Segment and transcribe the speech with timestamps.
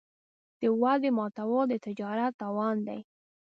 [0.59, 2.99] د وعدې ماتول د تجارت تاوان دی.